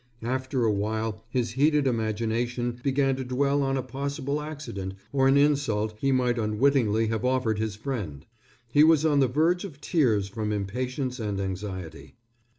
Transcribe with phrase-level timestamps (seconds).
[0.23, 5.37] After a while his heated imagination began to dwell on a possible accident or an
[5.37, 8.25] insult he might unwittingly have offered his friend.
[8.71, 12.15] He was on the verge of tears from impatience and anxiety.